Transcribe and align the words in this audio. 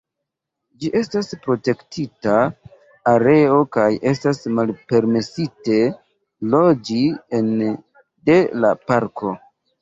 Ĝi 0.83 0.87
estas 0.99 1.27
protektita 1.41 2.37
areo 3.11 3.57
kaj 3.77 3.85
estas 4.13 4.41
malpermesite 4.61 5.77
loĝi 6.55 7.05
ene 7.43 7.69
de 8.31 8.41
la 8.65 8.75
parko. 8.89 9.37